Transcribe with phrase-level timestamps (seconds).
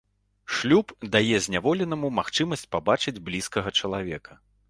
[0.59, 4.41] Шлюб дае зняволенаму магчымасць пабачыць блізкага чалавека.